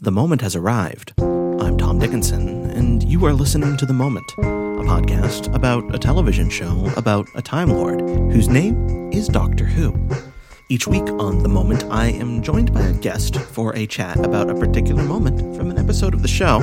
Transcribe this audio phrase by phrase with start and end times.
[0.00, 1.12] The moment has arrived.
[1.18, 6.48] I'm Tom Dickinson, and you are listening to The Moment, a podcast about a television
[6.48, 9.92] show about a Time Lord whose name is Doctor Who.
[10.68, 14.48] Each week on The Moment, I am joined by a guest for a chat about
[14.48, 16.62] a particular moment from an episode of the show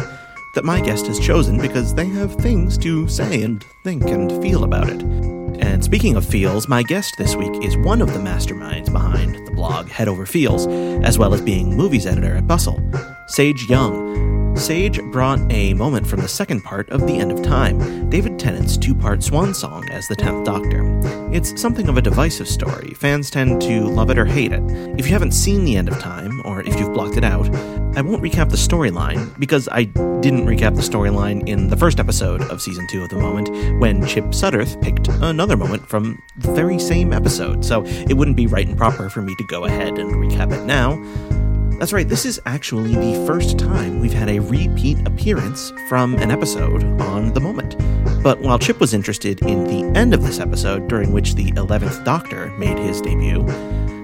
[0.53, 4.63] that my guest has chosen because they have things to say and think and feel
[4.63, 5.44] about it.
[5.59, 9.51] And speaking of feels, my guest this week is one of the masterminds behind the
[9.51, 10.67] blog Head Over Feels,
[11.05, 12.79] as well as being movies editor at Bustle,
[13.27, 14.34] Sage Young.
[14.55, 18.77] Sage brought a moment from the second part of The End of Time, David Tennant's
[18.77, 20.99] two part swan song as the Tenth Doctor.
[21.31, 22.93] It's something of a divisive story.
[22.95, 24.63] Fans tend to love it or hate it.
[24.97, 27.53] If you haven't seen The End of Time, or if you've blocked it out,
[27.97, 32.41] I won't recap the storyline because I didn't recap the storyline in the first episode
[32.43, 36.79] of season two of The Moment when Chip Sudderth picked another moment from the very
[36.79, 40.11] same episode, so it wouldn't be right and proper for me to go ahead and
[40.13, 40.95] recap it now.
[41.77, 46.31] That's right, this is actually the first time we've had a repeat appearance from an
[46.31, 47.75] episode on The Moment.
[48.23, 52.05] But while Chip was interested in the end of this episode, during which the 11th
[52.05, 53.45] Doctor made his debut,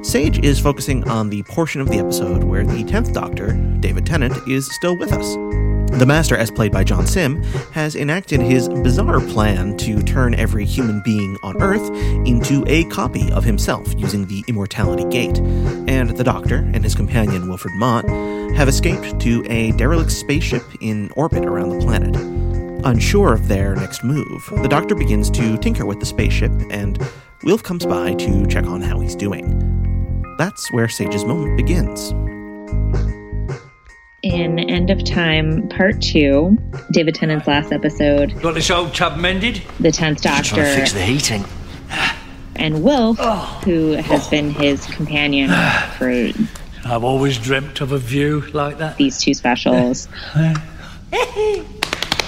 [0.04, 4.36] Sage is focusing on the portion of the episode where the 10th Doctor, David Tennant,
[4.50, 5.61] is still with us.
[5.92, 10.66] The Master, as played by John Simm, has enacted his bizarre plan to turn every
[10.66, 11.92] human being on Earth
[12.26, 15.38] into a copy of himself using the Immortality Gate,
[15.88, 18.08] and the Doctor and his companion Wilfred Mott
[18.56, 22.16] have escaped to a derelict spaceship in orbit around the planet.
[22.84, 26.98] Unsure of their next move, the Doctor begins to tinker with the spaceship, and
[27.44, 30.36] Wilf comes by to check on how he's doing.
[30.40, 32.12] That's where Sage's moment begins
[34.24, 36.58] in End of Time Part 2,
[36.92, 38.40] David Tennant's last episode.
[38.42, 39.62] Got this old tub mended?
[39.80, 40.56] The 10th Doctor.
[40.56, 41.46] Trying to fix the heating.
[42.56, 43.62] And Wilf, oh.
[43.66, 44.30] who has oh.
[44.30, 45.50] been his companion
[45.98, 46.10] for.
[46.86, 48.98] I've always dreamt of a view like that.
[48.98, 50.08] These two specials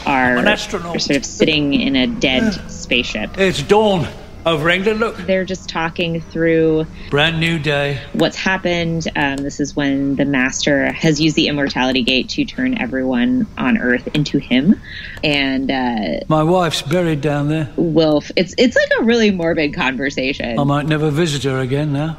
[0.05, 3.37] are, are sort of sitting in a dead spaceship.
[3.37, 4.07] It's dawn
[4.45, 4.99] over England.
[4.99, 8.01] Look, they're just talking through brand new day.
[8.13, 9.07] What's happened?
[9.15, 13.77] Um, this is when the Master has used the Immortality Gate to turn everyone on
[13.77, 14.79] Earth into him,
[15.23, 17.71] and uh, my wife's buried down there.
[17.75, 20.59] Wilf, it's it's like a really morbid conversation.
[20.59, 22.17] I might never visit her again now,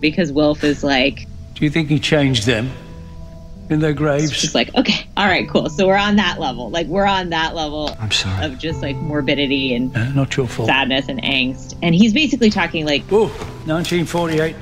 [0.00, 1.26] because Wilf is like.
[1.54, 2.70] Do you think he changed them?
[3.68, 4.30] In their graves.
[4.30, 5.68] Just like, okay, all right, cool.
[5.68, 6.70] So we're on that level.
[6.70, 7.96] Like we're on that level.
[7.98, 8.44] I'm sorry.
[8.44, 10.68] Of just like morbidity and uh, not your fault.
[10.68, 11.76] Sadness and angst.
[11.82, 13.26] And he's basically talking like, oh,
[13.66, 14.54] 1948.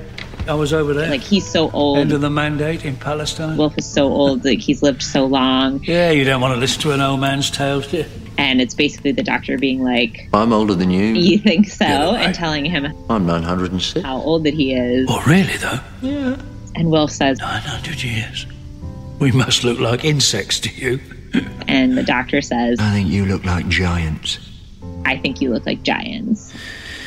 [0.47, 1.09] I was over there.
[1.09, 1.99] Like he's so old.
[1.99, 3.57] End of the mandate in Palestine.
[3.57, 4.45] Wilf is so old.
[4.45, 5.83] Like he's lived so long.
[5.85, 8.07] Yeah, you don't want to listen to an old man's tales, do you?
[8.37, 11.15] And it's basically the doctor being like, I'm older than you.
[11.15, 11.85] You think so?
[11.87, 12.27] Right.
[12.27, 14.05] And telling him I'm 906.
[14.05, 15.07] How old that he is.
[15.09, 15.79] Oh, really, though?
[16.03, 16.37] Yeah.
[16.75, 18.47] And Wilf says, 900 years.
[19.19, 21.01] We must look like insects to you.
[21.69, 24.39] and the doctor says, I think you look like giants.
[25.05, 26.55] I think you look like giants.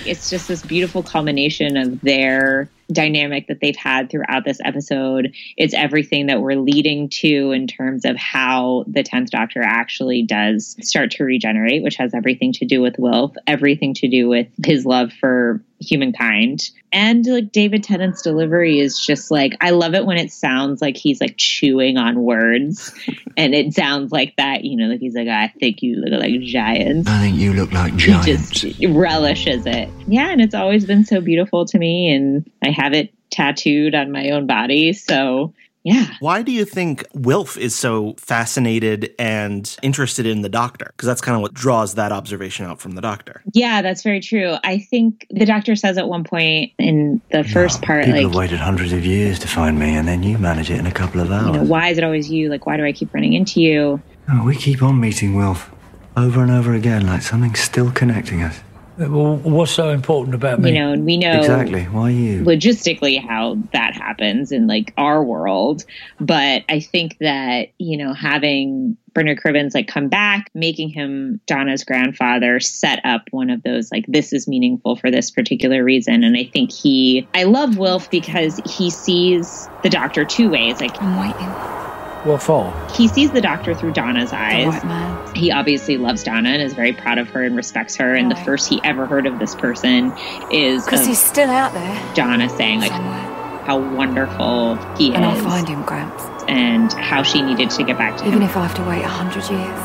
[0.06, 5.34] It's just this beautiful culmination of their dynamic that they've had throughout this episode.
[5.58, 10.78] It's everything that we're leading to in terms of how the 10th Doctor actually does
[10.82, 14.86] start to regenerate, which has everything to do with Wilf, everything to do with his
[14.86, 16.70] love for humankind.
[16.92, 20.98] And like David Tennant's delivery is just like I love it when it sounds like
[20.98, 22.94] he's like chewing on words
[23.38, 26.40] and it sounds like that, you know, like he's like, I think you look like
[26.42, 27.10] giants.
[27.10, 28.62] I think you look like giants.
[28.62, 29.90] He just relishes it.
[30.08, 34.12] Yeah, and it's always been so beautiful to me and I have it tattooed on
[34.12, 34.94] my own body.
[34.94, 35.54] So
[35.88, 36.08] yeah.
[36.20, 40.88] Why do you think Wilf is so fascinated and interested in the doctor?
[40.88, 43.42] Because that's kind of what draws that observation out from the doctor.
[43.54, 44.58] Yeah, that's very true.
[44.66, 48.36] I think the doctor says at one point in the first part, people like, have
[48.36, 51.22] waited hundreds of years to find me, and then you manage it in a couple
[51.22, 51.46] of hours.
[51.46, 52.50] You know, why is it always you?
[52.50, 54.02] Like, why do I keep running into you?
[54.30, 55.72] Oh, we keep on meeting Wilf
[56.18, 58.60] over and over again, like something's still connecting us.
[58.98, 60.72] Well, what's so important about me?
[60.72, 65.24] You know, and we know exactly why you logistically how that happens in like our
[65.24, 65.86] world.
[66.20, 71.84] But I think that you know having Bernard Cribbins like come back, making him Donna's
[71.84, 76.24] grandfather, set up one of those like this is meaningful for this particular reason.
[76.24, 80.80] And I think he, I love Wilf because he sees the Doctor two ways.
[80.80, 81.87] Like I'm waiting
[82.24, 82.74] what for?
[82.94, 85.36] He sees the doctor through Donna's eyes.
[85.36, 88.14] He obviously loves Donna and is very proud of her and respects her.
[88.14, 90.12] And the first he ever heard of this person
[90.52, 92.16] is because um, he's still out there.
[92.16, 93.64] Donna saying like Somewhere.
[93.66, 95.16] how wonderful he and is.
[95.16, 96.24] And I'll find him, Gramps.
[96.48, 98.44] And how she needed to get back to Even him.
[98.44, 99.80] Even if I have to wait a hundred years.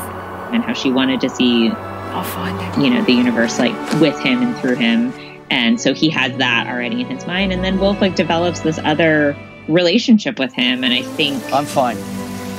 [0.53, 1.71] And how she wanted to see
[2.13, 2.81] I'll find him.
[2.81, 5.13] You know, the universe like with him and through him.
[5.49, 7.51] And so he has that already in his mind.
[7.51, 9.35] And then Wilf like develops this other
[9.67, 10.83] relationship with him.
[10.83, 11.97] And I think I'm fine.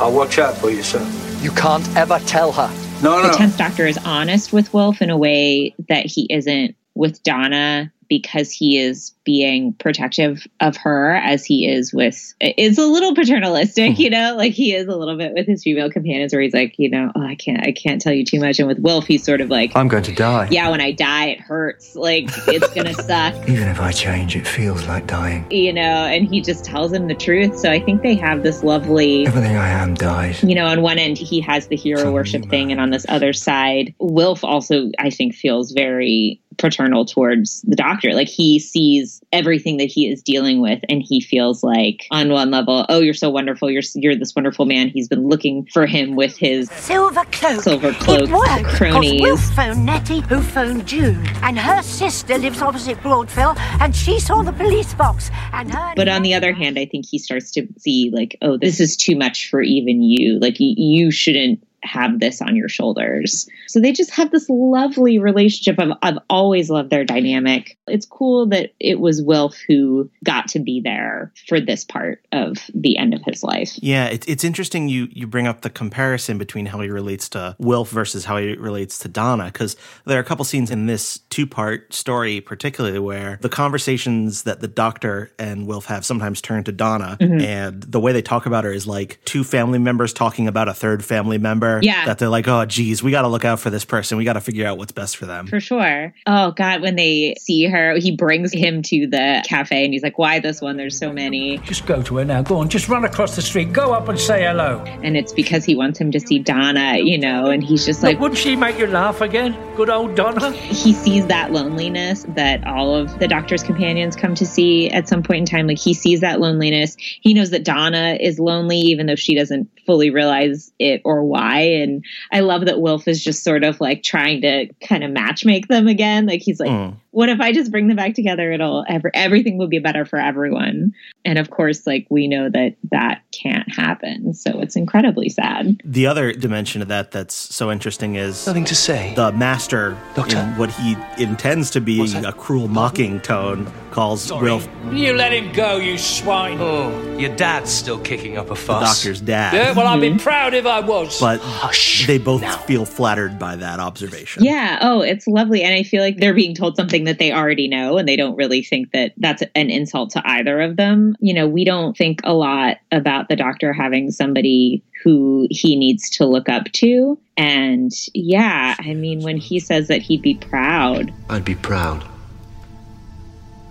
[0.01, 1.01] I'll watch out for you, sir.
[1.41, 2.69] You can't ever tell her.
[3.03, 3.29] No, no.
[3.29, 7.93] the 10th Doctor is honest with Wilf in a way that he isn't with Donna
[8.09, 13.97] because he is being protective of her as he is with it's a little paternalistic
[13.97, 14.01] hmm.
[14.01, 16.75] you know like he is a little bit with his female companions where he's like
[16.79, 19.25] you know oh, i can't i can't tell you too much and with wilf he's
[19.25, 20.49] sort of like I'm going to die.
[20.51, 24.47] yeah when i die it hurts like it's gonna suck Even if I change, it
[24.47, 25.51] feels like dying.
[25.51, 28.63] you know and he just tells him the truth so i think they have this
[28.63, 30.43] lovely Everything I am dies.
[30.43, 33.07] you know, on one end he has the hero Something worship thing, and on this
[33.09, 38.13] other side, Wilf also, I think, feels very paternal towards the doctor.
[38.15, 42.51] Like he sees everything that he is dealing with, and he feels like, on one
[42.51, 44.89] level, oh, you're so wonderful, you're you're this wonderful man.
[44.89, 47.63] He's been looking for him with his Silver cloak.
[47.63, 49.23] Silver cloak It worked cronies.
[49.23, 54.43] Will phoned Nettie, who phoned June, and her sister lives opposite Broadville, and she saw
[54.43, 55.31] the police box.
[55.53, 55.95] And her.
[55.97, 58.97] But on the other hand, I think he starts to see like, oh, this is
[58.97, 60.39] too much for even you.
[60.39, 63.49] Like y- you shouldn't have this on your shoulders.
[63.69, 65.79] So they just have this lovely relationship.
[65.79, 67.79] I've, I've always loved their dynamic.
[67.87, 72.59] It's cool that it was Wilf who got to be there for this part of
[72.75, 73.73] the end of his life.
[73.77, 77.57] Yeah, it, it's interesting you you bring up the comparison between how he relates to
[77.59, 79.77] Wilf versus how he relates to Donna, because
[80.07, 84.61] there are a couple scenes in this two part story, particularly where the conversations that
[84.61, 87.41] the Doctor and Wilf have sometimes turn to Donna, mm-hmm.
[87.41, 90.75] and the way they talk about her is like two family members talking about a
[90.75, 91.74] third family member.
[91.83, 92.07] Yeah.
[92.07, 94.19] that they're like, oh, geez, we got to look out for this person.
[94.19, 95.47] We got to figure out what's best for them.
[95.47, 96.15] For sure.
[96.27, 100.19] Oh God, when they see her, he brings him to the cafe and he's like,
[100.19, 100.77] Why this one?
[100.77, 101.59] There's so many.
[101.59, 102.43] Just go to her now.
[102.43, 103.73] Go on, just run across the street.
[103.73, 104.83] Go up and say hello.
[105.03, 108.15] And it's because he wants him to see Donna, you know, and he's just like
[108.15, 109.57] Look, wouldn't she make you laugh again?
[109.77, 110.53] Good old Donna.
[110.53, 115.23] he sees that loneliness that all of the doctor's companions come to see at some
[115.23, 115.67] point in time.
[115.67, 116.97] Like he sees that loneliness.
[116.99, 121.64] He knows that Donna is lonely, even though she doesn't fully realize it or why.
[121.65, 125.69] And I love that Wilf is just sort of like trying to kind of matchmake
[125.69, 126.27] them again.
[126.27, 126.97] Like he's like, Mm.
[127.15, 128.53] What if I just bring them back together?
[128.53, 130.93] It'll ever everything will be better for everyone.
[131.25, 134.35] And of course, like we know that that can't happen.
[134.35, 135.81] So it's incredibly sad.
[135.85, 139.15] The other dimension of that that's so interesting is Nothing to say.
[139.15, 140.39] the master Doctor?
[140.39, 145.53] in what he intends to be a cruel mocking tone calls Wilf You let him
[145.53, 146.59] go, you swine.
[146.61, 148.97] Oh, your dad's still kicking up a the fuss.
[148.99, 149.55] doctor's dad.
[149.55, 150.19] Yeah, well, I'd be mm-hmm.
[150.19, 151.21] proud if I was.
[151.21, 152.57] but Hush they both now.
[152.59, 154.43] feel flattered by that observation.
[154.45, 154.79] Yeah.
[154.83, 155.63] Oh, it's lovely.
[155.63, 158.37] And I feel like they're being told something that they already know and they don't
[158.37, 161.17] really think that that's an insult to either of them.
[161.21, 166.09] You know, we don't think a lot about the doctor having somebody who he needs
[166.11, 167.19] to look up to.
[167.37, 172.05] And yeah, I mean, when he says that he'd be proud, I'd be proud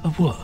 [0.04, 0.40] of what?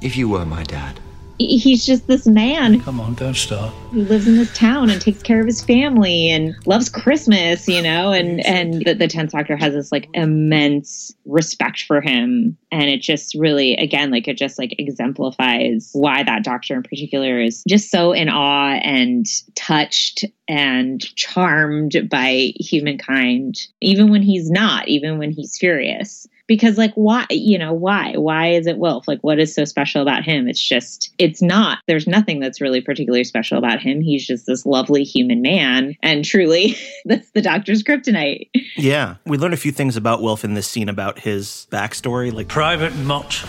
[0.00, 1.00] if you were my dad.
[1.38, 3.72] He- he's just this man Come on, don't start.
[3.92, 7.82] who lives in this town and takes care of his family and loves Christmas, you
[7.82, 12.84] know, and and the, the tenth Doctor has this like immense respect for him, and
[12.84, 17.62] it just really, again, like it just like exemplifies why that Doctor in particular is
[17.68, 25.18] just so in awe and touched and charmed by humankind, even when he's not, even
[25.18, 29.38] when he's furious because like why you know why why is it Wilf like what
[29.38, 33.58] is so special about him it's just it's not there's nothing that's really particularly special
[33.58, 39.16] about him he's just this lovely human man and truly that's the doctor's kryptonite Yeah.
[39.24, 42.94] We learn a few things about Wilf in this scene about his backstory, like Private
[42.96, 43.44] Mott.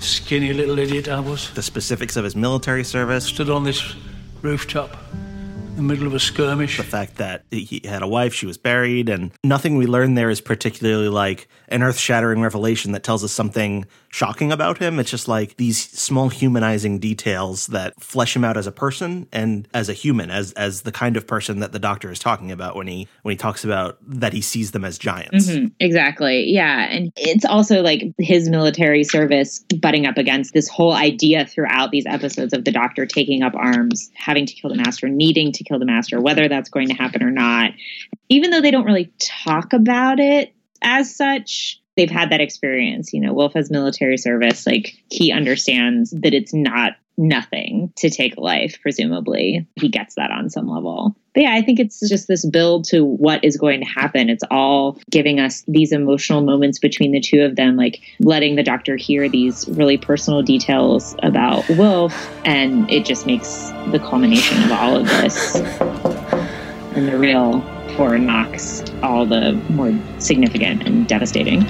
[0.00, 1.52] Skinny little idiot I was.
[1.54, 3.94] the specifics of his military service, Stood on this
[4.42, 5.25] rooftop in
[5.76, 6.78] the middle of a skirmish.
[6.78, 10.30] the fact that he had a wife, she was buried, and nothing we learn there
[10.30, 14.98] is particularly like an earth shattering revelation that tells us something shocking about him.
[14.98, 19.68] It's just like these small humanizing details that flesh him out as a person and
[19.74, 22.74] as a human, as as the kind of person that the doctor is talking about
[22.76, 25.48] when he when he talks about that he sees them as giants.
[25.48, 30.92] Mhm, exactly yeah and it's also like his military service butting up against this whole
[30.92, 35.08] idea throughout these episodes of the doctor taking up arms having to kill the master
[35.08, 37.72] needing to kill the master whether that's going to happen or not.
[38.28, 43.12] Even though they don't really talk about it as such they've had that experience.
[43.12, 44.66] You know wilf has military service.
[44.66, 49.66] Like he understands that it's not nothing to take life presumably.
[49.76, 51.16] He gets that on some level.
[51.34, 54.30] But yeah i think it's just this build to what is going to happen.
[54.30, 58.62] It's all giving us these emotional moments between the two of them like letting the
[58.62, 64.72] doctor hear these really personal details about wilf and it just makes the culmination of
[64.72, 65.56] all of this
[66.96, 67.60] and the real
[67.96, 71.62] four knocks all the more significant and devastating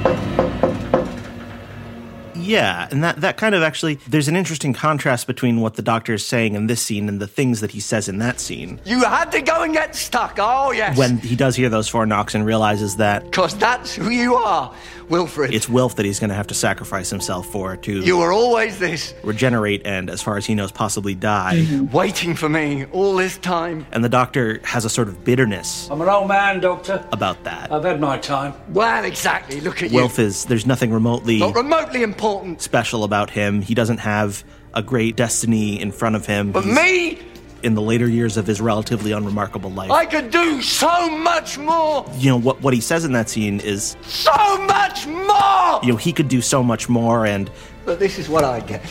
[2.46, 6.14] Yeah, and that, that kind of actually, there's an interesting contrast between what the doctor
[6.14, 8.80] is saying in this scene and the things that he says in that scene.
[8.84, 10.36] You had to go and get stuck.
[10.38, 10.96] Oh, yes.
[10.96, 14.72] When he does hear those four knocks and realizes that Because that's who you are,
[15.08, 15.52] Wilfred.
[15.54, 18.78] it's Wilf that he's going to have to sacrifice himself for to You were always
[18.78, 21.56] this, regenerate and, as far as he knows, possibly die.
[21.56, 21.92] Mm-hmm.
[21.96, 23.86] waiting for me all this time.
[23.92, 27.04] And the doctor has a sort of bitterness I'm an old man, Doctor.
[27.12, 27.72] about that.
[27.72, 28.54] I've had my time.
[28.70, 29.60] Well, exactly.
[29.60, 29.98] Look at Wilf you.
[29.98, 32.35] Wilf is, there's nothing remotely Not remotely important.
[32.58, 33.62] Special about him.
[33.62, 36.52] He doesn't have a great destiny in front of him.
[36.52, 37.18] But He's me,
[37.62, 39.90] in the later years of his relatively unremarkable life.
[39.90, 42.04] I could do so much more.
[42.18, 44.30] you know what what he says in that scene is So
[44.66, 45.80] much more.
[45.82, 47.50] you know he could do so much more and
[47.86, 48.82] But this is what I get.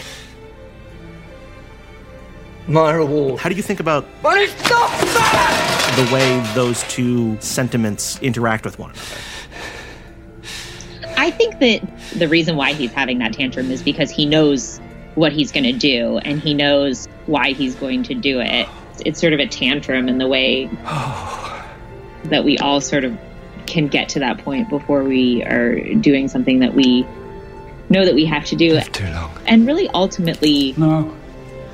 [2.67, 3.39] My reward.
[3.39, 6.05] how do you think about But it's not fair!
[6.05, 9.05] the way those two sentiments interact with one another
[11.17, 11.81] I think that
[12.17, 14.79] the reason why he's having that tantrum is because he knows
[15.15, 18.67] what he's going to do and he knows why he's going to do it.
[19.05, 20.65] It's sort of a tantrum in the way
[22.25, 23.17] that we all sort of
[23.65, 27.05] can get to that point before we are doing something that we
[27.89, 29.31] know that we have to do Too long.
[29.47, 31.15] and really ultimately No,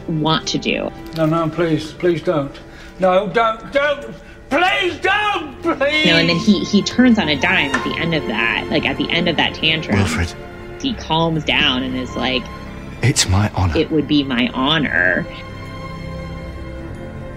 [0.07, 0.89] want to do.
[1.15, 2.51] no, no, please, please don't.
[2.99, 4.13] No, don't, don't.
[4.51, 6.05] Please don't, please.
[6.05, 8.67] You know, and then he he turns on a dime at the end of that,
[8.69, 9.97] like at the end of that tantrum.
[9.97, 10.33] Wilfred,
[10.81, 12.43] He calms down and is like,
[13.01, 13.77] it's my honor.
[13.77, 15.25] "It would be my honor."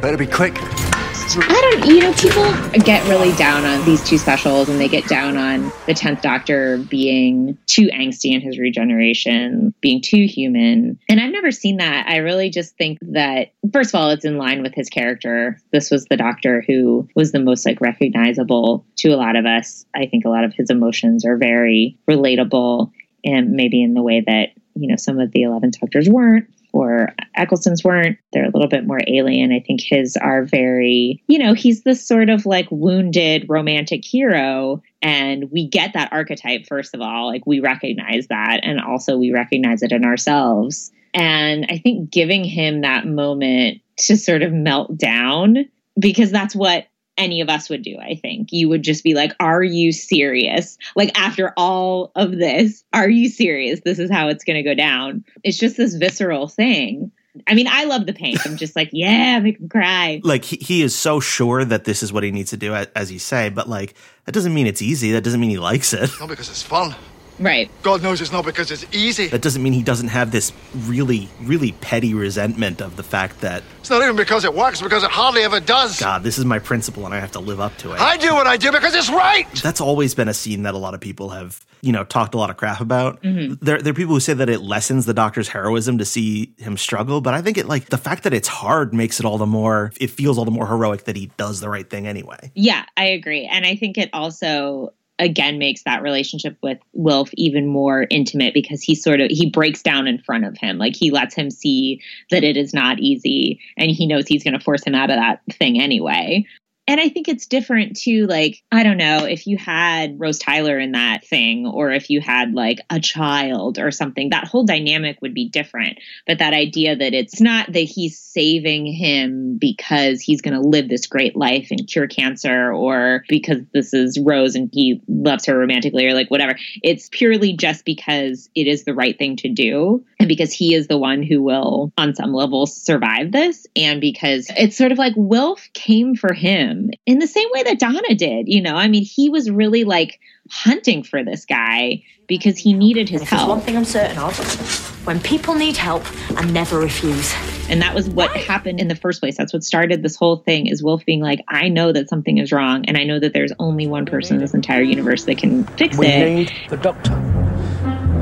[0.04, 0.52] Better be quick.
[0.58, 2.44] I don't, you know, people
[2.84, 6.76] get really down on these two specials and they get down on the 10th Doctor
[6.76, 10.99] being too angsty in his regeneration, being too human.
[11.08, 12.06] And I've never seen that.
[12.06, 15.58] I really just think that, first of all, it's in line with his character.
[15.73, 19.87] This was the Doctor who was the most like recognizable to a lot of us.
[19.96, 22.90] I think a lot of his emotions are very relatable
[23.25, 27.14] and maybe in the way that, you know, some of the 11th Doctors weren't or
[27.36, 28.18] Eccleston's weren't.
[28.32, 29.52] They're a little bit more alien.
[29.52, 34.82] I think his are very, you know, he's this sort of like wounded romantic hero.
[35.00, 37.28] And we get that archetype, first of all.
[37.28, 38.60] Like we recognize that.
[38.64, 40.90] And also we recognize it in ourselves.
[41.14, 46.88] And I think giving him that moment to sort of melt down, because that's what
[47.16, 48.49] any of us would do, I think.
[48.52, 50.76] You would just be like, Are you serious?
[50.97, 53.80] Like, after all of this, are you serious?
[53.85, 55.25] This is how it's going to go down.
[55.42, 57.12] It's just this visceral thing.
[57.49, 58.37] I mean, I love the pain.
[58.44, 60.21] I'm just like, Yeah, make him cry.
[60.23, 63.11] like he, he is so sure that this is what he needs to do as
[63.11, 63.94] you say but like
[64.25, 66.94] that doesn't mean it's easy that doesn't mean he likes it Not because it's fun.
[67.38, 67.70] Right.
[67.82, 69.26] God knows it's not because it's easy.
[69.28, 70.52] that doesn't mean he doesn't have this
[70.86, 75.02] really really petty resentment of the fact that It's not even because it works, because
[75.02, 75.98] it hardly ever does.
[76.00, 78.32] god this is my principle and i have to live up to it I do
[78.34, 79.46] what I do because it's right.
[79.62, 82.38] that's always been a scene that a lot of people have, you know, talked a
[82.38, 83.22] lot of crap about.
[83.22, 83.54] Mm-hmm.
[83.64, 86.76] There, there are people who say that it lessens the doctor's heroism to see him
[86.76, 89.46] struggle, but I think it like the fact that it's hard makes it all the
[89.46, 92.52] more, it feels all the more heroic that he does the right thing anyway.
[92.54, 93.46] Yeah, I agree.
[93.46, 98.83] And I think it also again makes that relationship with Wilf even more intimate because
[98.83, 100.78] he sort of he breaks down in front of him.
[100.78, 104.59] Like he lets him see that it is not easy and he knows he's going
[104.59, 106.44] to force him out of that thing anyway.
[106.86, 108.26] And I think it's different too.
[108.26, 112.20] Like, I don't know if you had Rose Tyler in that thing, or if you
[112.20, 115.98] had like a child or something, that whole dynamic would be different.
[116.26, 120.90] But that idea that it's not that he's saving him because he's going to live
[120.90, 125.56] this great life and cure cancer, or because this is Rose and he loves her
[125.56, 126.58] romantically, or like whatever.
[126.82, 130.04] It's purely just because it is the right thing to do.
[130.20, 133.66] And because he is the one who will, on some level, survive this.
[133.74, 137.62] And because it's sort of like Wilf came for him Um, in the same way
[137.64, 138.48] that Donna did.
[138.48, 143.08] You know, I mean, he was really like hunting for this guy because he needed
[143.08, 143.48] his help.
[143.48, 146.02] one thing I'm certain of, when people need help,
[146.38, 147.34] I never refuse.
[147.68, 149.36] And that was what happened in the first place.
[149.36, 152.50] That's what started this whole thing is Wilf being like, I know that something is
[152.52, 152.84] wrong.
[152.86, 155.96] And I know that there's only one person in this entire universe that can fix
[155.98, 156.34] We it.
[156.34, 157.12] need the doctor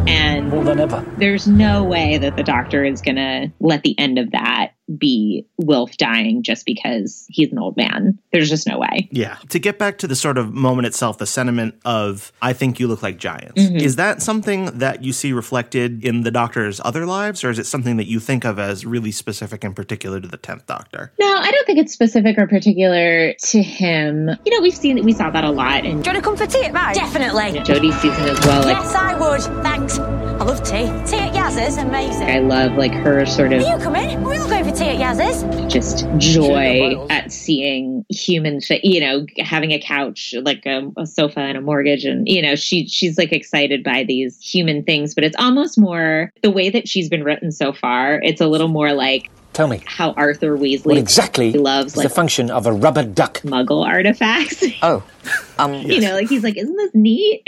[0.09, 1.04] And more than ever.
[1.18, 5.47] there's no way that the doctor is going to let the end of that be
[5.59, 8.19] Wilf dying just because he's an old man.
[8.33, 9.09] There's just no way.
[9.11, 9.37] Yeah.
[9.49, 12.89] To get back to the sort of moment itself, the sentiment of, I think you
[12.89, 13.77] look like giants, mm-hmm.
[13.77, 17.67] is that something that you see reflected in the doctor's other lives, or is it
[17.67, 21.13] something that you think of as really specific and particular to the 10th doctor?
[21.19, 24.31] No, I don't think it's specific or particular to him.
[24.45, 26.37] You know, we've seen we saw that a lot in Do you want to come
[26.37, 26.95] for tea at mine?
[26.95, 27.61] Definitely.
[27.61, 28.63] Jodie's season as well.
[28.63, 29.63] Like Yes, I would.
[29.63, 29.99] Thanks.
[29.99, 30.87] I love tea.
[31.07, 32.29] Tea at Yaz's, amazing.
[32.29, 34.23] I love like her sort of you come in?
[34.23, 35.73] We'll go for tea at Yaz's.
[35.73, 41.41] just joy at seeing human, fa- you know, having a couch, like a, a sofa
[41.41, 45.25] and a mortgage, and you know, she she's like excited by these human things, but
[45.25, 48.21] it's almost more the way that she's been written so far.
[48.23, 52.15] It's a little more like Tell me, how Arthur Weasley what exactly loves like the
[52.15, 53.41] function of a rubber duck?
[53.43, 54.65] Muggle artifacts.
[54.85, 55.05] Oh,
[55.59, 57.47] um, you know, like he's like, isn't this neat?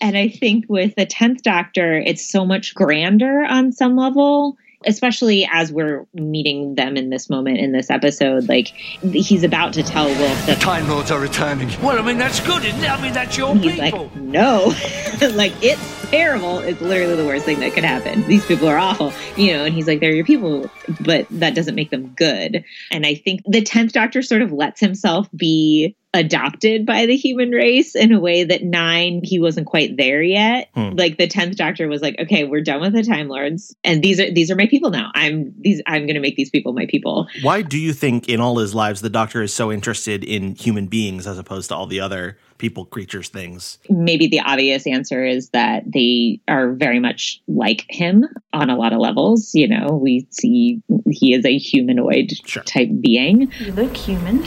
[0.00, 4.56] And I think with the tenth Doctor, it's so much grander on some level.
[4.86, 9.82] Especially as we're meeting them in this moment in this episode, like he's about to
[9.82, 11.68] tell Wilf that Time Lords are returning.
[11.82, 12.90] Well, I mean, that's good, isn't it?
[12.90, 14.04] I mean, that's your he's people.
[14.04, 14.74] like, no,
[15.32, 16.58] like it's terrible.
[16.58, 18.26] It's literally the worst thing that could happen.
[18.26, 19.64] These people are awful, you know.
[19.64, 20.70] And he's like, they're your people,
[21.00, 22.64] but that doesn't make them good.
[22.90, 27.50] And I think the tenth Doctor sort of lets himself be adopted by the human
[27.50, 30.90] race in a way that nine he wasn't quite there yet Hmm.
[30.96, 34.18] like the 10th doctor was like okay we're done with the time lords and these
[34.18, 37.28] are these are my people now i'm these i'm gonna make these people my people
[37.42, 40.86] Why do you think in all his lives the Doctor is so interested in human
[40.88, 43.78] beings as opposed to all the other people, creatures, things?
[43.88, 48.92] maybe the obvious answer is that they are very much like him on a lot
[48.92, 52.62] of levels you know we see he is a humanoid Sure.
[52.64, 54.44] type being You look human.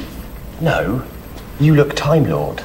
[0.62, 1.04] No,
[1.60, 2.62] you look Time Lord.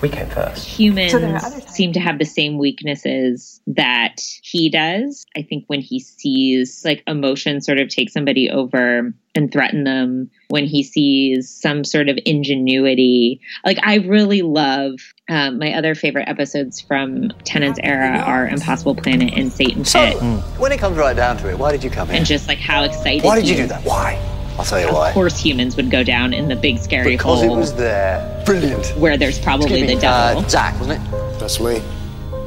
[0.00, 0.66] We came first.
[0.66, 1.76] humans So there are other types.
[1.76, 5.24] seem to have the same weaknesses that he does.
[5.36, 10.28] I think when he sees like emotion sort of take somebody over and threaten them,
[10.48, 14.94] when he sees some sort of ingenuity, like I really love
[15.30, 20.20] um, my other favorite episodes from Tennant's era are Impossible Planet and Satan So, Pit,
[20.58, 22.16] when it comes right down to it, why did you come here?
[22.16, 23.22] and just like how excited.
[23.22, 23.84] Why did you do that?
[23.84, 24.18] Why?
[24.58, 25.08] I'll tell you Of why.
[25.08, 28.42] Of course, humans would go down in the big scary Because hole it was there.
[28.44, 28.86] Brilliant.
[28.98, 30.42] where there's probably the devil.
[30.42, 31.38] Uh, Zach, wasn't it?
[31.38, 31.82] That's me.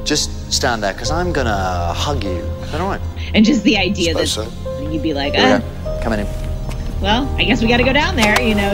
[0.04, 2.30] Just stand there, because I'm gonna hug you.
[2.64, 3.02] Is that all right?
[3.34, 4.48] and just the idea that so.
[4.92, 6.02] you'd be like, Here uh.
[6.04, 6.28] Coming in.
[7.02, 8.72] well, I guess we got to go down there, you know.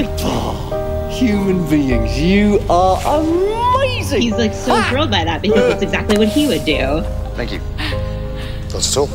[1.11, 4.21] Human beings, you are amazing.
[4.21, 7.01] He's like so thrilled by that because that's exactly what he would do.
[7.35, 7.61] Thank you.
[8.69, 9.07] That's all.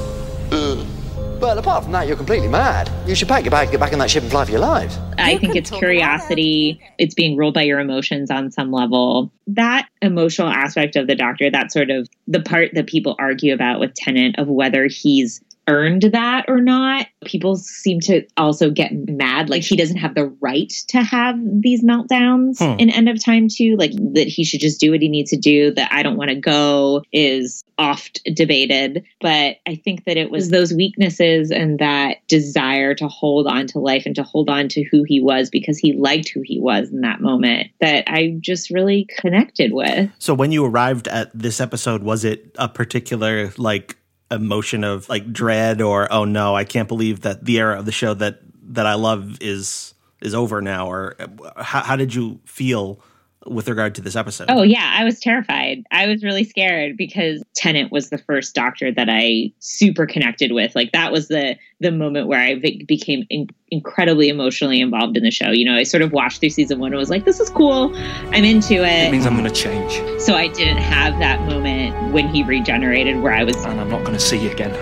[1.46, 2.90] But apart from that, you're completely mad.
[3.06, 4.98] You should pack your bag, get back in that ship, and fly for your lives.
[5.16, 6.80] I think it's curiosity.
[6.98, 9.30] It's being ruled by your emotions on some level.
[9.46, 13.78] That emotional aspect of the doctor, that sort of the part that people argue about
[13.78, 17.06] with Tennant of whether he's earned that or not.
[17.24, 21.82] People seem to also get mad like he doesn't have the right to have these
[21.84, 22.78] meltdowns Hmm.
[22.78, 25.36] in End of Time too, like that he should just do what he needs to
[25.36, 29.04] do, that I don't want to go is oft debated.
[29.20, 33.78] But I think that it was those weaknesses and that desire to hold on to
[33.78, 36.90] life and to hold on to who he was because he liked who he was
[36.90, 40.10] in that moment that I just really connected with.
[40.18, 43.96] So when you arrived at this episode, was it a particular like
[44.30, 47.92] emotion of like dread or oh no, I can't believe that the era of the
[47.92, 50.88] show that that I love is is over now?
[50.88, 53.00] Or uh, how, how did you feel
[53.44, 54.46] with regard to this episode?
[54.48, 55.84] Oh yeah, I was terrified.
[55.90, 60.74] I was really scared because Tennant was the first doctor that I super connected with.
[60.74, 65.22] Like that was the the moment where I be- became in- incredibly emotionally involved in
[65.22, 65.50] the show.
[65.50, 67.94] You know, I sort of watched through season one and was like, "This is cool.
[68.32, 72.12] I'm into It it." means I'm going to change, So I didn't have that moment
[72.12, 74.72] when he regenerated where I was and I'm not going to see you again.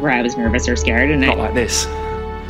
[0.00, 1.86] where I was nervous or scared, and Not I like this.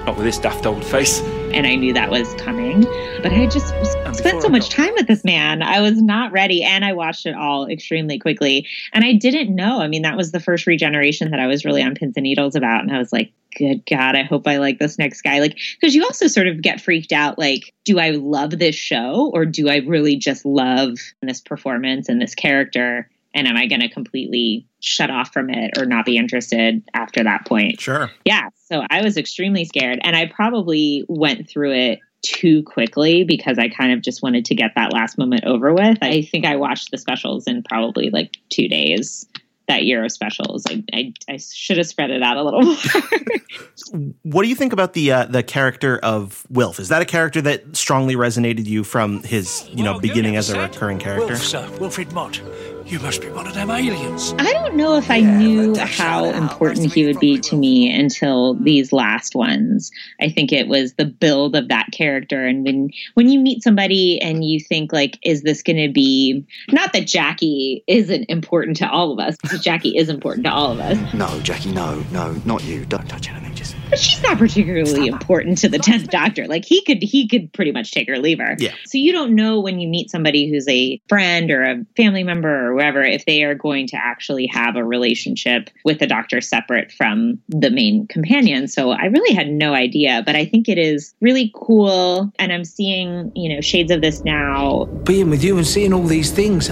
[0.06, 1.20] Not with this daft old face.
[1.54, 2.82] and I knew that was coming.
[3.22, 3.68] But I just
[4.16, 5.62] spent so much time with this man.
[5.62, 8.66] I was not ready, and I watched it all extremely quickly.
[8.92, 9.80] And I didn't know.
[9.80, 12.56] I mean, that was the first regeneration that I was really on pins and needles
[12.56, 12.82] about.
[12.82, 15.94] And I was like, "Good God, I hope I like this next guy." Like, because
[15.94, 17.38] you also sort of get freaked out.
[17.38, 22.20] Like, do I love this show, or do I really just love this performance and
[22.20, 23.08] this character?
[23.34, 27.24] And am I going to completely shut off from it or not be interested after
[27.24, 27.80] that point?
[27.80, 28.10] Sure.
[28.24, 33.58] yeah so i was extremely scared and i probably went through it too quickly because
[33.58, 36.56] i kind of just wanted to get that last moment over with i think i
[36.56, 39.26] watched the specials in probably like two days
[39.68, 44.14] that year of specials i, I, I should have spread it out a little more
[44.22, 46.80] What do you think about the uh, the character of Wilf?
[46.80, 50.50] Is that a character that strongly resonated you from his you know Well, beginning as
[50.50, 51.34] a recurring character?
[51.34, 51.70] Wilf, sir.
[51.78, 52.40] Wilfred Mott.
[52.86, 54.34] You must be one of them aliens.
[54.38, 58.92] i don't know if i knew how important he would be to me until these
[58.92, 63.40] last ones i think it was the build of that character and when when you
[63.40, 68.24] meet somebody and you think like is this going to be not that jackie isn't
[68.24, 71.72] important to all of us because jackie is important to all of us No, Jackie,
[71.72, 72.84] no, no, not you.
[72.86, 73.53] Don't touch anything.
[73.90, 76.46] Just but she's not particularly important to the 10th doctor.
[76.46, 78.56] Like he could he could pretty much take her leave her.
[78.58, 78.72] Yeah.
[78.86, 82.66] so you don't know when you meet somebody who's a friend or a family member
[82.66, 86.92] or whatever if they are going to actually have a relationship with the doctor separate
[86.92, 88.68] from the main companion.
[88.68, 92.32] So i really had no idea but i think it is really cool.
[92.38, 96.02] And i'm seeing you know shades of this now Being with you and seeing all
[96.02, 96.70] these things,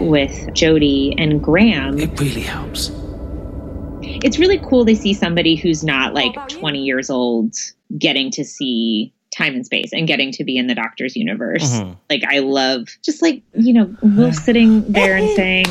[0.00, 1.98] with jodie and graham.
[1.98, 2.90] It really helps.
[4.22, 7.54] It's really cool to see somebody who's not like 20 years old
[7.98, 11.80] getting to see time and space and getting to be in the doctor's universe.
[11.80, 11.96] Mhm.
[12.08, 15.66] Like I love just like, you know, Will sitting there and saying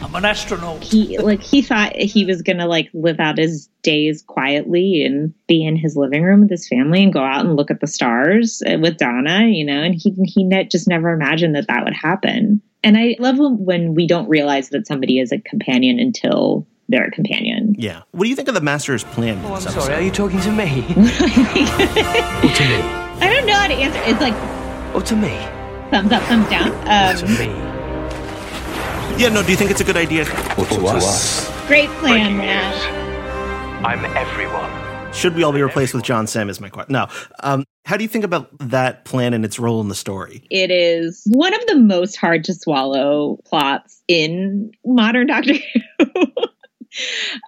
[0.00, 0.82] I'm an astronaut.
[0.82, 5.64] he like he thought he was gonna like live out his days quietly and be
[5.64, 8.62] in his living room with his family and go out and look at the stars
[8.68, 11.94] uh, with Donna, you know, and he he ne- just never imagined that that would
[11.94, 12.60] happen.
[12.84, 17.10] And I love when, when we don't realize that somebody is a companion until they're
[17.10, 17.74] companion.
[17.76, 18.02] Yeah.
[18.12, 19.40] What do you think of the Master's plan?
[19.44, 19.92] Oh, I'm this sorry, episode?
[19.94, 20.80] are you talking to me?
[20.88, 22.78] or to me?
[23.20, 24.00] I don't know how to answer.
[24.04, 24.34] It's like
[24.94, 25.36] Or to me?
[25.90, 26.70] thumbs up, thumbs down.
[26.70, 27.48] to Um, me?
[29.22, 30.22] Yeah, no, do you think it's a good idea?
[30.56, 31.50] Or to us?
[31.66, 33.84] great plan, Matt.
[33.84, 34.70] I'm everyone.
[35.12, 36.94] Should we all be replaced with John Simm is my question.
[36.94, 37.06] No.
[37.40, 40.42] Um, how do you think about that plan and its role in the story?
[40.50, 45.54] It is one of the most hard to swallow plots in modern Doctor
[45.98, 46.06] Who.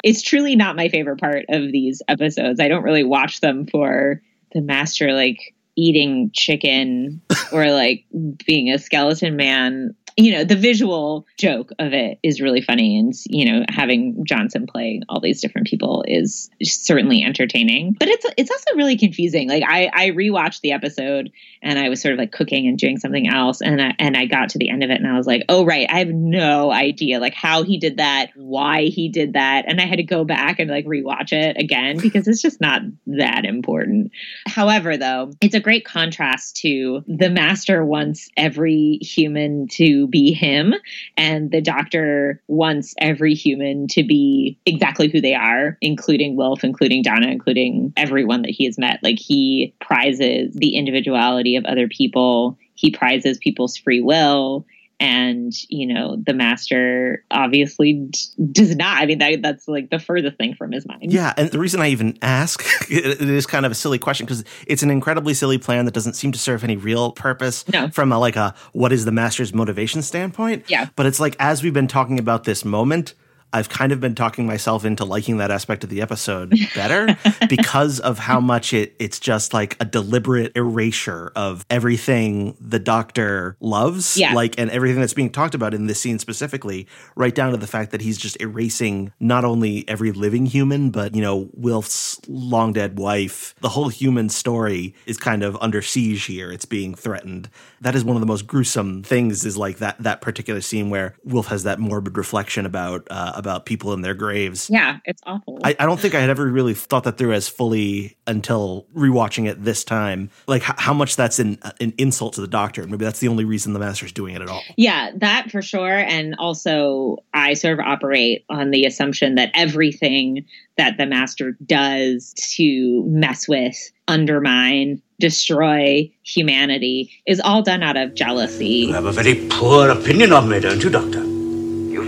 [0.03, 2.61] it's truly not my favorite part of these episodes.
[2.61, 7.21] I don't really watch them for the master like eating chicken
[7.53, 8.05] or like
[8.47, 9.95] being a skeleton man.
[10.17, 12.97] You know, the visual joke of it is really funny.
[12.97, 17.97] And, you know, having John Simm play all these different people is certainly entertaining.
[17.99, 19.49] But it's it's also really confusing.
[19.49, 21.33] Like I, I rewatched the episode
[21.65, 23.61] and I was sort of like cooking and doing something else.
[23.61, 25.65] And I, and I got to the end of it and I was like, oh,
[25.65, 25.87] right.
[25.91, 29.65] I have no idea like how he did that, why he did that.
[29.67, 32.83] And I had to go back and like rewatch it again because it's just not
[33.07, 34.13] that important.
[34.47, 40.75] However, though, it's a great contrast to the master wants every human to be him,
[41.17, 47.03] and the doctor wants every human to be exactly who they are, including Wilf, including
[47.03, 49.01] Donna, including everyone that he has met.
[49.03, 54.67] Like he prizes the individuality of other people, he prizes people's free will.
[55.01, 58.19] And you know the master obviously d-
[58.53, 59.03] does not.
[59.03, 61.13] I mean that that's like the furthest thing from his mind.
[61.13, 64.25] Yeah, and the reason I even ask it it is kind of a silly question
[64.25, 67.89] because it's an incredibly silly plan that doesn't seem to serve any real purpose No.
[67.89, 70.71] from a like a what is the master's motivation standpoint.
[70.71, 70.87] Yeah.
[70.95, 73.15] But it's like as we've been talking about this moment,
[73.55, 77.17] I've kind of been talking myself into liking that aspect of the episode better
[77.49, 83.57] because of how much it it's just like a deliberate erasure of everything the doctor
[83.61, 84.17] loves.
[84.17, 84.35] Yeah.
[84.35, 87.69] Like and everything that's being talked about in this scene specifically, right down to the
[87.69, 92.73] fact that he's just erasing not only every living human, but you know, Wilf's long
[92.73, 93.55] dead wife.
[93.61, 96.51] The whole human story is kind of under siege here.
[96.51, 97.49] It's being threatened.
[97.83, 99.45] That is one of the most gruesome things.
[99.45, 103.67] Is like that that particular scene where Wilf has that morbid reflection about uh, about
[103.67, 104.71] people in their graves.
[104.71, 105.61] Yeah, it's awful.
[105.63, 109.49] I, I don't think I had ever really thought that through as fully until rewatching
[109.49, 110.31] it this time.
[110.47, 112.87] Like h- how much that's an uh, an insult to the Doctor.
[112.87, 114.63] Maybe that's the only reason the Master's doing it at all.
[114.77, 115.99] Yeah, that for sure.
[115.99, 122.35] And also, I sort of operate on the assumption that everything that the master does
[122.57, 123.77] to mess with,
[124.09, 128.67] undermine, destroy humanity is all done out of jealousy.
[128.67, 131.34] You have a very poor opinion of me, don't you, Doctor?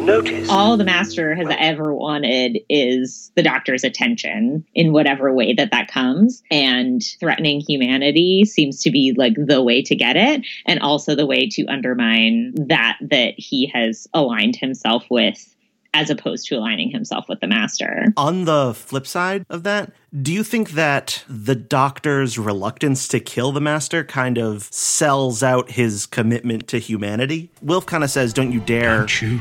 [0.07, 0.51] You've noticed.
[0.51, 5.89] All the master has ever wanted is the doctor's attention in whatever way that that
[5.89, 6.43] comes.
[6.51, 10.47] And threatening humanity seems to be like the way to get it.
[10.65, 15.53] And also the way to undermine that that he has aligned himself with
[15.93, 18.13] as opposed to aligning himself with the master.
[18.19, 19.93] On the flip side of that,
[20.23, 25.71] do you think that the Doctor's reluctance to kill the Master kind of sells out
[25.71, 27.51] his commitment to humanity?
[27.63, 29.41] Wilf kind of says, "Don't you dare." Don't you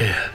[0.00, 0.30] dare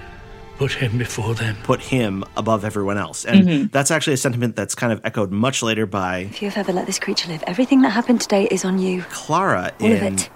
[0.57, 1.55] put him before them.
[1.63, 3.25] Put him above everyone else.
[3.25, 3.71] And Mhm.
[3.71, 6.71] that's actually a sentiment that's kind of echoed much later by If you have ever
[6.73, 9.03] let this creature live, everything that happened today is on you.
[9.11, 10.29] Clara All in of it.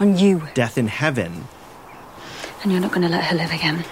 [0.00, 0.42] On you.
[0.54, 1.44] Death in Heaven.
[2.62, 3.84] And you're not going to let her live again.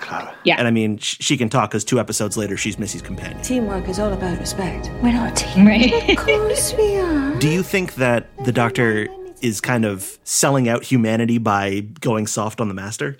[0.00, 0.32] Clara.
[0.44, 0.56] Yeah.
[0.58, 3.42] And I mean, sh- she can talk because two episodes later, she's Missy's companion.
[3.42, 4.90] Teamwork is all about respect.
[5.02, 5.66] We're not a team.
[5.66, 6.08] Right.
[6.10, 7.34] of course we are.
[7.38, 9.08] Do you think that the Doctor
[9.42, 13.14] is kind of selling out humanity by going soft on the Master?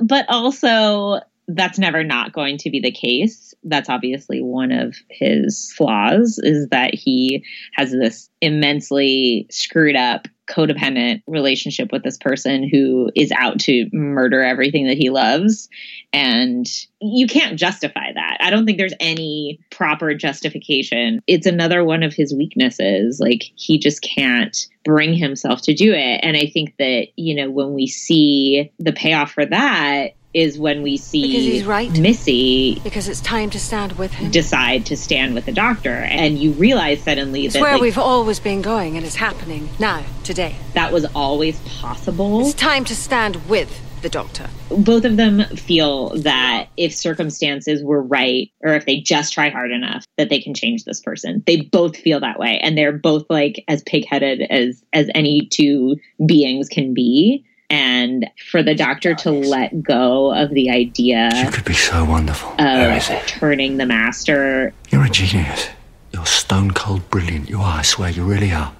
[0.00, 3.54] But also that's never not going to be the case.
[3.62, 11.22] That's obviously one of his flaws is that he has this immensely screwed up codependent
[11.26, 15.68] relationship with this person who is out to murder everything that he loves.
[16.12, 16.66] And
[17.00, 18.38] you can't justify that.
[18.40, 21.20] I don't think there's any proper justification.
[21.26, 23.18] It's another one of his weaknesses.
[23.20, 26.20] Like he just can't bring himself to do it.
[26.22, 30.82] And I think that, you know, when we see the payoff for that, is when
[30.82, 31.90] we see right.
[31.98, 34.30] Missy because it's time to stand with him.
[34.30, 37.96] decide to stand with the doctor and you realize suddenly It's that where like, we've
[37.96, 40.54] always been going, and it's happening now, today.
[40.74, 44.46] that was always possible It's time to stand with the doctor.
[44.70, 49.70] both of them feel that if circumstances were right or if they just try hard
[49.72, 53.24] enough that they can change this person they both feel that way and they're both
[53.30, 55.96] like as pig-headed as as any two
[56.26, 61.64] beings can be and for the doctor to let go of the idea You could
[61.64, 62.50] be so wonderful.
[62.60, 65.68] of turning the master You're a genius.
[66.12, 67.48] You're stone cold brilliant.
[67.50, 68.72] You are, I swear, you really are.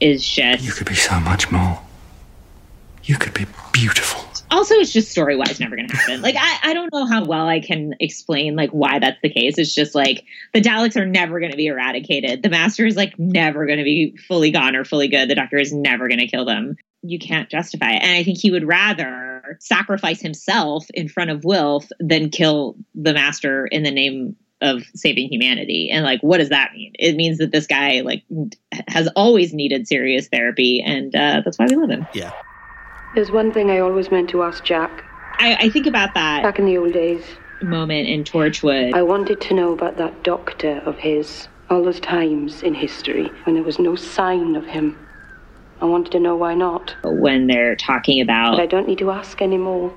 [0.00, 1.80] is just You could be so much more.
[3.06, 4.24] You could be beautiful.
[4.50, 6.22] also it's just story wise never gonna happen.
[6.22, 9.58] Like I, I don't know how well i can explain like why that's the case.
[9.58, 12.42] It's just like the daleks are never gonna be eradicated.
[12.42, 15.30] The master is like never gonna be fully gone or fully good.
[15.30, 16.76] The doctor is never gonna kill them.
[17.02, 18.02] You can't justify it.
[18.02, 23.14] And i think he would rather sacrifice himself in front of wilf than kill the
[23.14, 25.90] master in the name of saving humanity.
[25.92, 26.92] And like what does that mean?
[26.98, 28.24] It means that this guy like
[28.88, 32.06] has always needed serious therapy and uh, that's why we love him.
[32.12, 32.32] Yeah
[33.16, 35.02] There's one thing I always meant to ask Jack.
[35.38, 37.24] I, I think about that back in the old days.
[37.62, 38.92] Moment in Torchwood.
[38.92, 41.48] I wanted to know about that doctor of his.
[41.70, 44.98] All those times in history when there was no sign of him.
[45.80, 46.94] I wanted to know why not.
[47.04, 49.94] When they're talking about But I don't need to ask anymore.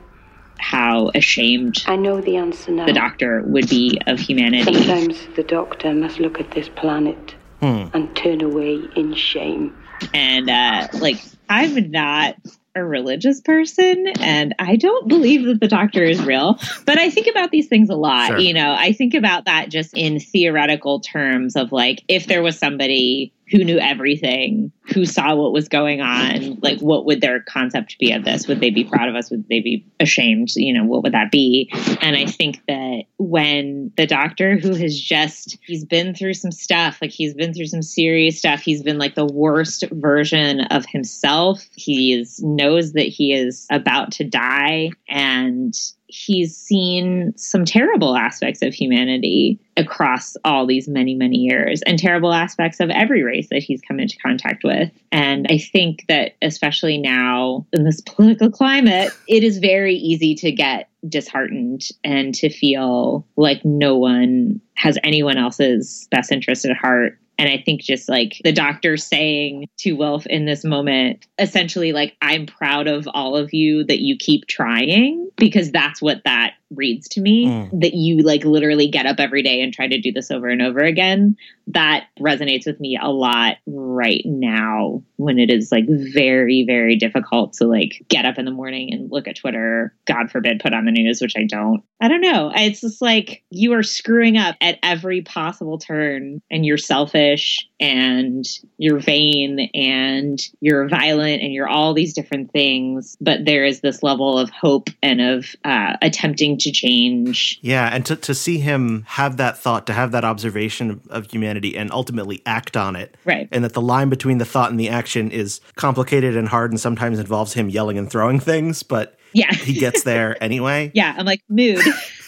[0.57, 2.85] how ashamed I know the answer now.
[2.85, 4.73] the doctor would be of humanity.
[4.73, 7.87] Sometimes the doctor must look at this planet Hmm.
[7.93, 9.75] and turn away in shame.
[10.13, 11.17] And uh, like,
[11.49, 12.37] I'm not
[12.75, 16.59] a religious person, and I don't believe that the doctor is real.
[16.85, 18.27] But I think about these things a lot.
[18.27, 18.37] Sure.
[18.37, 22.57] You know, I think about that just in theoretical terms of like, if there was
[22.57, 27.97] somebody who knew everything, who saw what was going on, like, what would their concept
[27.99, 28.47] be of this?
[28.47, 29.29] Would they be proud of us?
[29.31, 30.49] Would they be ashamed?
[30.55, 31.71] You know, what would that be?
[32.01, 36.99] And I think that when the doctor who has just, he's been through some stuff,
[37.01, 41.65] like, he's been through some serious stuff, he's been like the worst version of himself.
[41.75, 45.73] He is, knows that he is about to die and
[46.09, 52.33] he's seen some terrible aspects of humanity across all these many, many years and terrible
[52.33, 54.78] aspects of every race that he's come into contact with.
[55.11, 60.51] And I think that, especially now in this political climate, it is very easy to
[60.51, 67.17] get disheartened and to feel like no one has anyone else's best interest at heart.
[67.37, 72.17] And I think just like the doctor saying to Wilf in this moment, essentially, like,
[72.21, 77.07] I'm proud of all of you that you keep trying because that's what that reads
[77.09, 77.47] to me.
[77.47, 77.81] Mm.
[77.81, 80.61] That you like literally get up every day and try to do this over and
[80.61, 81.37] over again.
[81.67, 87.53] That resonates with me a lot right now when it is like very, very difficult
[87.53, 90.85] to like get up in the morning and look at Twitter, God forbid, put on
[90.85, 91.83] the news, which I don't.
[92.01, 92.51] I don't know.
[92.55, 98.45] It's just like you are screwing up at every possible turn and you're selfish and
[98.77, 103.17] you're vain and you're violent and you're all these different things.
[103.19, 107.59] But there is this level of hope and of uh, attempting to change.
[107.61, 111.31] Yeah, and to, to see him have that thought, to have that observation of, of
[111.31, 113.15] humanity and ultimately act on it.
[113.25, 113.47] Right.
[113.51, 116.79] And that the line between the thought and the action is complicated and hard and
[116.79, 119.51] sometimes involves him yelling and throwing things, but Yeah.
[119.53, 120.91] he gets there anyway.
[120.95, 121.79] Yeah, I'm like, mood,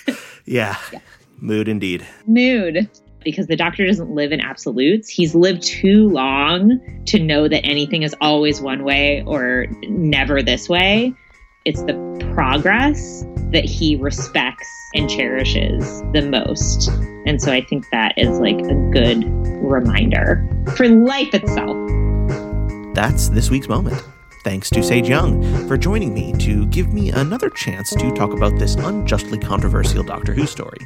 [0.45, 0.77] Yeah.
[1.39, 2.05] Mood indeed.
[2.27, 2.89] mood.
[3.23, 5.07] Because the doctor doesn't live in absolutes.
[5.07, 10.67] He's lived too long to know that anything is always one way or never this
[10.67, 11.13] way.
[11.63, 11.93] It's the
[12.33, 16.87] progress that he respects and cherishes the most.
[17.27, 19.23] And so I think that is like a good
[19.61, 20.43] reminder
[20.75, 21.77] for life itself.
[22.95, 24.03] That's this week's moment.
[24.43, 28.57] Thanks to Sage Young for joining me to give me another chance to talk about
[28.57, 30.79] this unjustly controversial Doctor Who story.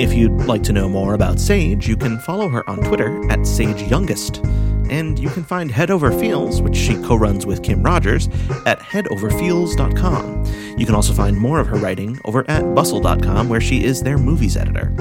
[0.00, 3.44] If you'd like to know more about Sage, you can follow her on Twitter at
[3.44, 4.44] Sage Youngest.
[4.90, 8.28] And you can find Head Over Feels, which she co runs with Kim Rogers,
[8.66, 10.44] at headoverfeels.com.
[10.78, 14.18] You can also find more of her writing over at bustle.com, where she is their
[14.18, 14.94] movies editor.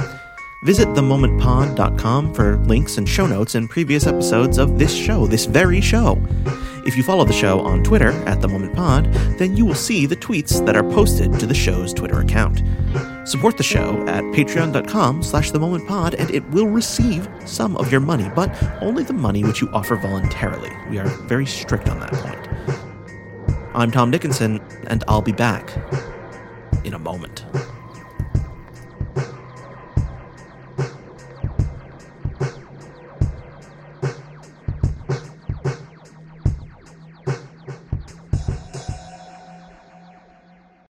[0.63, 5.81] Visit themomentpod.com for links and show notes and previous episodes of this show, this very
[5.81, 6.19] show.
[6.85, 10.05] If you follow the show on Twitter at The Moment Pod, then you will see
[10.05, 12.61] the tweets that are posted to the show's Twitter account.
[13.27, 17.91] Support the show at patreon.com slash the moment pod and it will receive some of
[17.91, 18.49] your money, but
[18.81, 20.71] only the money which you offer voluntarily.
[20.89, 22.77] We are very strict on that point.
[23.75, 25.73] I'm Tom Dickinson, and I'll be back
[26.85, 27.43] in a moment.